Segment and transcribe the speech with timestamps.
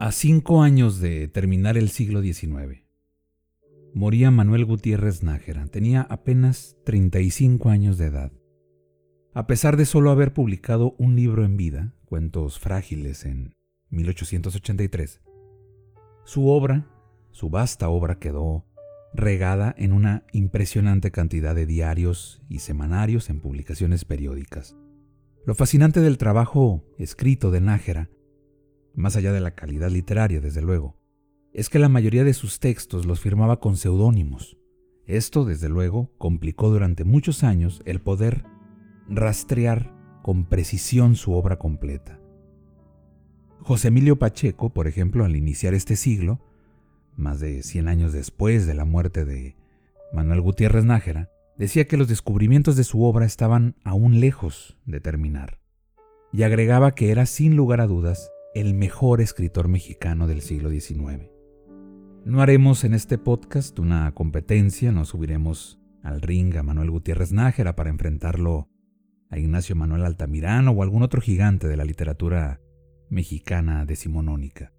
[0.00, 2.84] A cinco años de terminar el siglo XIX,
[3.94, 5.66] moría Manuel Gutiérrez Nájera.
[5.66, 8.32] Tenía apenas 35 años de edad.
[9.34, 13.56] A pesar de solo haber publicado un libro en vida, Cuentos Frágiles, en
[13.90, 15.20] 1883,
[16.24, 16.86] su obra,
[17.32, 18.67] su vasta obra quedó
[19.14, 24.76] regada en una impresionante cantidad de diarios y semanarios en publicaciones periódicas.
[25.46, 28.10] Lo fascinante del trabajo escrito de Nájera
[28.98, 30.96] más allá de la calidad literaria, desde luego,
[31.52, 34.58] es que la mayoría de sus textos los firmaba con seudónimos.
[35.06, 38.44] Esto, desde luego, complicó durante muchos años el poder
[39.08, 42.20] rastrear con precisión su obra completa.
[43.60, 46.40] José Emilio Pacheco, por ejemplo, al iniciar este siglo,
[47.18, 49.56] más de 100 años después de la muerte de
[50.12, 55.60] Manuel Gutiérrez Nájera, decía que los descubrimientos de su obra estaban aún lejos de terminar,
[56.32, 61.28] y agregaba que era sin lugar a dudas el mejor escritor mexicano del siglo XIX.
[62.24, 67.74] No haremos en este podcast una competencia, no subiremos al ring a Manuel Gutiérrez Nájera
[67.74, 68.68] para enfrentarlo
[69.30, 72.60] a Ignacio Manuel Altamirano o algún otro gigante de la literatura
[73.10, 74.72] mexicana decimonónica.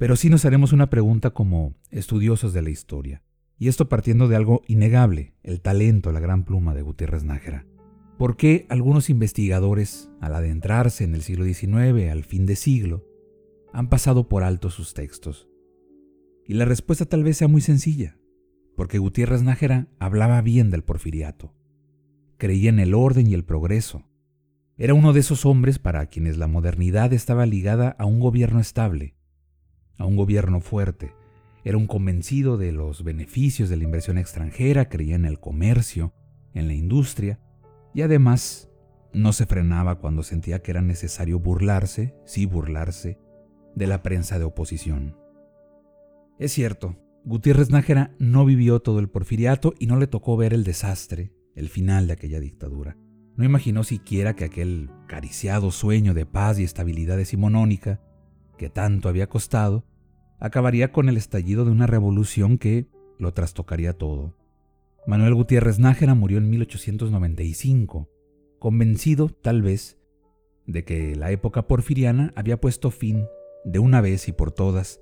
[0.00, 3.22] Pero sí nos haremos una pregunta como estudiosos de la historia,
[3.58, 7.66] y esto partiendo de algo innegable, el talento, la gran pluma de Gutiérrez Nájera.
[8.16, 13.04] ¿Por qué algunos investigadores, al adentrarse en el siglo XIX, al fin de siglo,
[13.74, 15.50] han pasado por alto sus textos?
[16.46, 18.16] Y la respuesta tal vez sea muy sencilla,
[18.76, 21.52] porque Gutiérrez Nájera hablaba bien del porfiriato,
[22.38, 24.08] creía en el orden y el progreso.
[24.78, 29.14] Era uno de esos hombres para quienes la modernidad estaba ligada a un gobierno estable,
[30.00, 31.14] a un gobierno fuerte.
[31.62, 36.14] Era un convencido de los beneficios de la inversión extranjera, creía en el comercio,
[36.54, 37.38] en la industria,
[37.94, 38.70] y además
[39.12, 43.18] no se frenaba cuando sentía que era necesario burlarse, sí burlarse,
[43.74, 45.16] de la prensa de oposición.
[46.38, 50.64] Es cierto, Gutiérrez Nájera no vivió todo el porfiriato y no le tocó ver el
[50.64, 52.96] desastre, el final de aquella dictadura.
[53.36, 58.00] No imaginó siquiera que aquel cariciado sueño de paz y estabilidad decimonónica,
[58.56, 59.84] que tanto había costado,
[60.40, 62.86] acabaría con el estallido de una revolución que
[63.18, 64.34] lo trastocaría todo.
[65.06, 68.08] Manuel Gutiérrez Nájera murió en 1895,
[68.58, 69.98] convencido, tal vez,
[70.66, 73.26] de que la época porfiriana había puesto fin
[73.64, 75.00] de una vez y por todas,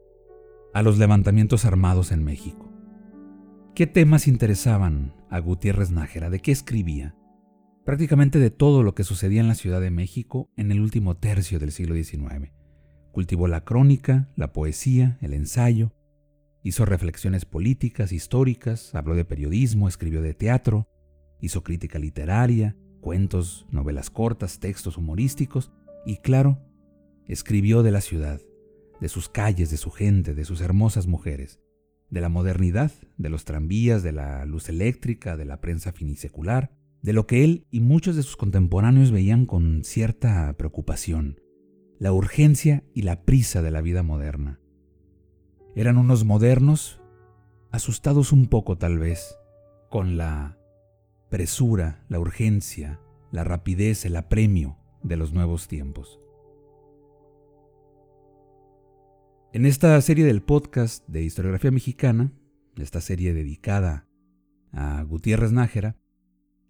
[0.75, 2.72] a los levantamientos armados en México.
[3.75, 6.31] ¿Qué temas interesaban a Gutiérrez Nájera?
[6.31, 7.15] ¿De qué escribía?
[7.84, 11.59] Prácticamente de todo lo que sucedía en la Ciudad de México en el último tercio
[11.59, 12.53] del siglo XIX.
[13.19, 15.91] Cultivó la crónica, la poesía, el ensayo,
[16.62, 20.87] hizo reflexiones políticas, históricas, habló de periodismo, escribió de teatro,
[21.41, 25.73] hizo crítica literaria, cuentos, novelas cortas, textos humorísticos
[26.07, 26.61] y, claro,
[27.27, 28.41] escribió de la ciudad,
[29.01, 31.59] de sus calles, de su gente, de sus hermosas mujeres,
[32.11, 36.71] de la modernidad, de los tranvías, de la luz eléctrica, de la prensa finisecular,
[37.03, 41.41] de lo que él y muchos de sus contemporáneos veían con cierta preocupación,
[41.98, 44.60] la urgencia y la prisa de la vida moderna.
[45.75, 47.00] Eran unos modernos,
[47.70, 49.36] asustados un poco tal vez,
[49.91, 50.59] con la
[51.28, 53.00] presura, la urgencia,
[53.32, 56.20] la rapidez, el apremio de los nuevos tiempos.
[59.53, 62.32] En esta serie del podcast de historiografía mexicana,
[62.76, 64.06] esta serie dedicada
[64.72, 65.97] a Gutiérrez Nájera,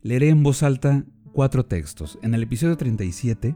[0.01, 2.19] leeré en voz alta cuatro textos.
[2.23, 3.55] En el episodio 37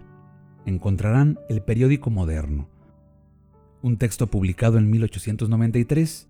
[0.67, 2.69] encontrarán El periódico moderno,
[3.83, 6.29] un texto publicado en 1893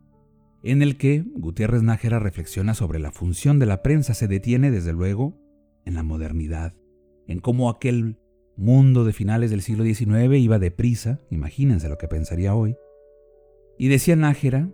[0.62, 4.93] en el que Gutiérrez Nájera reflexiona sobre la función de la prensa, se detiene desde
[4.93, 5.37] luego
[5.84, 6.75] en la modernidad,
[7.26, 8.19] en cómo aquel
[8.56, 12.76] mundo de finales del siglo XIX iba deprisa, imagínense lo que pensaría hoy,
[13.76, 14.70] y decía Nájera,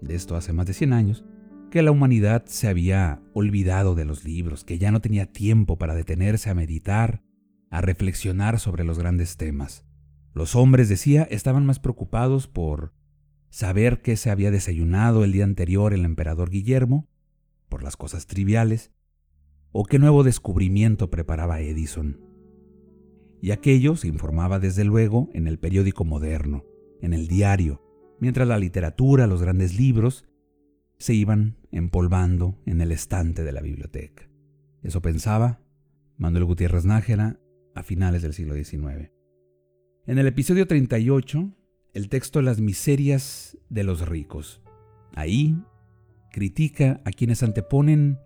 [0.00, 1.24] de esto hace más de 100 años,
[1.70, 5.94] que la humanidad se había olvidado de los libros, que ya no tenía tiempo para
[5.94, 7.22] detenerse a meditar,
[7.70, 9.84] a reflexionar sobre los grandes temas.
[10.34, 12.92] Los hombres, decía, estaban más preocupados por
[13.50, 17.08] saber qué se había desayunado el día anterior el emperador Guillermo,
[17.68, 18.92] por las cosas triviales,
[19.72, 22.20] o qué nuevo descubrimiento preparaba Edison.
[23.40, 26.64] Y aquello se informaba desde luego en el periódico moderno,
[27.00, 27.82] en el diario,
[28.20, 30.24] mientras la literatura, los grandes libros,
[30.98, 34.28] se iban empolvando en el estante de la biblioteca.
[34.82, 35.60] Eso pensaba
[36.16, 37.38] Manuel Gutiérrez Nájera
[37.78, 39.12] a finales del siglo XIX.
[40.06, 41.54] En el episodio 38,
[41.94, 44.60] el texto Las miserias de los ricos.
[45.14, 45.56] Ahí
[46.32, 48.18] critica a quienes anteponen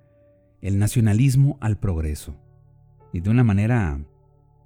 [0.63, 2.37] el nacionalismo al progreso
[3.13, 4.01] y de una manera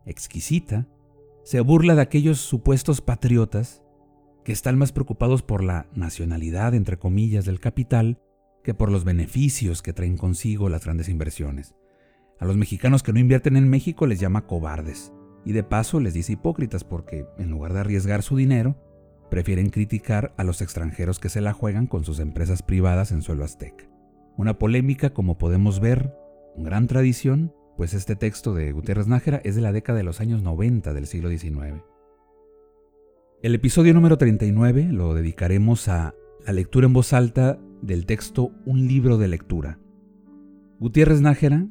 [0.04, 0.86] exquisita
[1.42, 3.82] se burla de aquellos supuestos patriotas
[4.44, 8.20] que están más preocupados por la nacionalidad, entre comillas, del capital
[8.62, 11.74] que por los beneficios que traen consigo las grandes inversiones.
[12.38, 15.12] A los mexicanos que no invierten en México les llama cobardes
[15.44, 18.76] y de paso les dice hipócritas porque, en lugar de arriesgar su dinero,
[19.30, 23.44] prefieren criticar a los extranjeros que se la juegan con sus empresas privadas en suelo
[23.44, 23.88] azteca.
[24.36, 26.14] Una polémica, como podemos ver,
[26.54, 30.20] con gran tradición, pues este texto de Gutiérrez Nájera es de la década de los
[30.20, 31.82] años 90 del siglo XIX.
[33.42, 38.88] El episodio número 39 lo dedicaremos a la lectura en voz alta del texto Un
[38.88, 39.78] libro de lectura.
[40.80, 41.66] Gutiérrez Nájera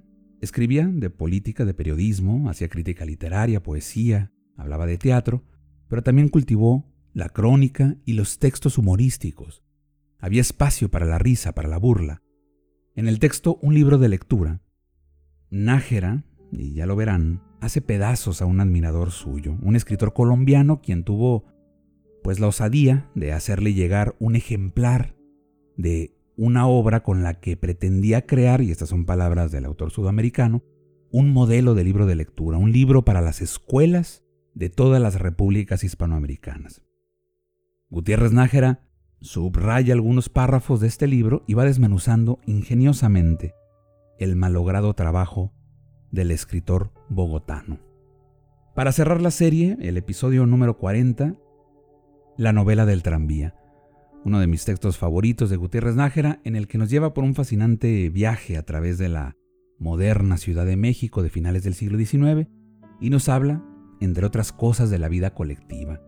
[0.46, 5.44] escribía de política, de periodismo, hacía crítica literaria, poesía, hablaba de teatro,
[5.88, 9.64] pero también cultivó la crónica y los textos humorísticos.
[10.20, 12.22] Había espacio para la risa, para la burla.
[12.96, 14.62] En el texto Un libro de lectura,
[15.50, 21.04] Nájera, y ya lo verán, hace pedazos a un admirador suyo, un escritor colombiano quien
[21.04, 21.46] tuvo
[22.24, 25.16] pues la osadía de hacerle llegar un ejemplar
[25.78, 30.64] de una obra con la que pretendía crear, y estas son palabras del autor sudamericano,
[31.12, 34.24] un modelo de libro de lectura, un libro para las escuelas
[34.54, 36.82] de todas las repúblicas hispanoamericanas.
[37.90, 38.82] Gutiérrez Nájera
[39.22, 43.54] subraya algunos párrafos de este libro y va desmenuzando ingeniosamente
[44.20, 45.54] el malogrado trabajo
[46.12, 47.80] del escritor bogotano.
[48.76, 51.36] Para cerrar la serie, el episodio número 40
[52.38, 53.56] la novela del tranvía,
[54.26, 57.36] uno de mis textos favoritos de Gutiérrez Nájera, en el que nos lleva por un
[57.36, 59.38] fascinante viaje a través de la
[59.78, 62.50] moderna Ciudad de México de finales del siglo XIX
[63.00, 63.64] y nos habla,
[64.02, 66.02] entre otras cosas, de la vida colectiva.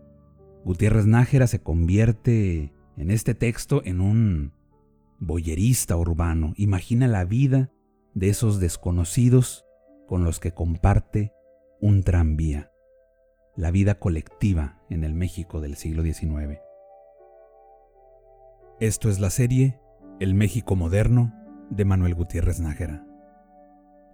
[0.64, 4.52] Gutiérrez Nájera se convierte en este texto en un
[5.20, 6.54] boyerista urbano.
[6.56, 7.70] Imagina la vida
[8.14, 9.64] de esos desconocidos
[10.08, 11.32] con los que comparte
[11.80, 12.72] un tranvía
[13.58, 16.67] la vida colectiva en el México del siglo XIX.
[18.80, 19.76] Esto es la serie
[20.20, 21.34] El México Moderno
[21.68, 23.04] de Manuel Gutiérrez Nájera.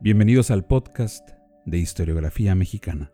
[0.01, 1.33] Bienvenidos al podcast
[1.67, 3.14] de historiografía mexicana.